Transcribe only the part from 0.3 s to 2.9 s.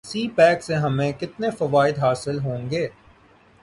pack سے ہمیں کتنے فوائد حاصل ہوں گے